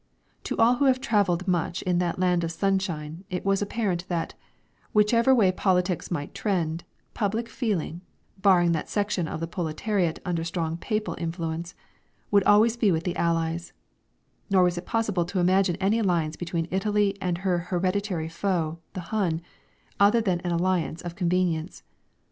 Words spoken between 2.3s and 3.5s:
of sunshine it